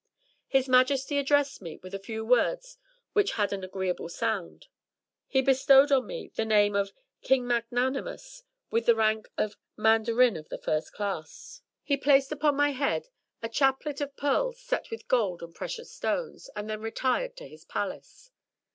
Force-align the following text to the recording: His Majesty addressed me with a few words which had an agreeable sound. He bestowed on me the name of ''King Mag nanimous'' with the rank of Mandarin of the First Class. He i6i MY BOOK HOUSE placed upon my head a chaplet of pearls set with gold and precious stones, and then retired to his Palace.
His 0.47 0.67
Majesty 0.67 1.19
addressed 1.19 1.61
me 1.61 1.77
with 1.83 1.93
a 1.93 1.99
few 1.99 2.25
words 2.25 2.79
which 3.13 3.33
had 3.33 3.53
an 3.53 3.63
agreeable 3.63 4.09
sound. 4.09 4.65
He 5.27 5.43
bestowed 5.43 5.91
on 5.91 6.07
me 6.07 6.31
the 6.33 6.43
name 6.43 6.75
of 6.75 6.91
''King 7.23 7.43
Mag 7.43 7.65
nanimous'' 7.69 8.41
with 8.71 8.87
the 8.87 8.95
rank 8.95 9.27
of 9.37 9.57
Mandarin 9.77 10.37
of 10.37 10.49
the 10.49 10.57
First 10.57 10.91
Class. 10.91 11.61
He 11.83 11.93
i6i 11.93 11.93
MY 11.93 11.95
BOOK 11.95 11.99
HOUSE 11.99 12.03
placed 12.13 12.31
upon 12.31 12.55
my 12.55 12.69
head 12.71 13.07
a 13.43 13.49
chaplet 13.49 14.01
of 14.01 14.17
pearls 14.17 14.59
set 14.59 14.89
with 14.89 15.07
gold 15.07 15.43
and 15.43 15.53
precious 15.53 15.91
stones, 15.91 16.49
and 16.55 16.67
then 16.67 16.81
retired 16.81 17.37
to 17.37 17.47
his 17.47 17.63
Palace. 17.63 18.31